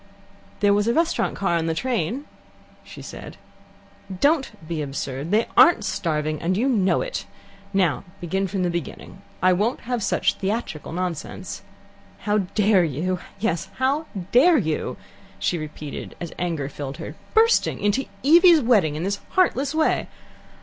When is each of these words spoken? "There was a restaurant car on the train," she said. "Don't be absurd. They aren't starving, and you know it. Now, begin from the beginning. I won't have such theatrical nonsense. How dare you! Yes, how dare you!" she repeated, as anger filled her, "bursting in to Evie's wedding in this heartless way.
"There 0.61 0.73
was 0.73 0.87
a 0.87 0.95
restaurant 0.95 1.35
car 1.35 1.57
on 1.57 1.67
the 1.67 1.75
train," 1.75 2.25
she 2.83 3.03
said. 3.03 3.37
"Don't 4.19 4.49
be 4.67 4.81
absurd. 4.81 5.29
They 5.29 5.45
aren't 5.55 5.85
starving, 5.85 6.41
and 6.41 6.57
you 6.57 6.67
know 6.67 7.01
it. 7.01 7.27
Now, 7.71 8.03
begin 8.19 8.47
from 8.47 8.63
the 8.63 8.71
beginning. 8.71 9.21
I 9.43 9.53
won't 9.53 9.81
have 9.81 10.01
such 10.01 10.33
theatrical 10.33 10.91
nonsense. 10.91 11.61
How 12.21 12.39
dare 12.39 12.83
you! 12.83 13.19
Yes, 13.39 13.69
how 13.75 14.07
dare 14.31 14.57
you!" 14.57 14.97
she 15.37 15.59
repeated, 15.59 16.15
as 16.19 16.33
anger 16.39 16.67
filled 16.67 16.97
her, 16.97 17.13
"bursting 17.35 17.79
in 17.79 17.91
to 17.91 18.05
Evie's 18.25 18.59
wedding 18.59 18.95
in 18.95 19.03
this 19.03 19.19
heartless 19.35 19.75
way. 19.75 20.07